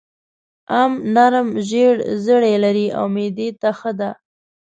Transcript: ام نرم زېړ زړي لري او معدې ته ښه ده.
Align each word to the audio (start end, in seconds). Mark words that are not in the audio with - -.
ام 0.81 0.91
نرم 1.13 1.49
زېړ 1.69 1.95
زړي 2.25 2.53
لري 2.63 2.87
او 2.97 3.05
معدې 3.15 3.49
ته 3.61 3.69
ښه 3.79 3.91
ده. 3.99 4.09